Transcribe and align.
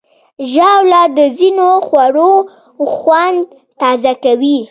ژاوله 0.51 1.01
د 1.17 1.19
ځینو 1.37 1.67
خوړو 1.87 2.33
خوند 2.97 3.39
تازه 3.81 4.13
کوي. 4.23 4.57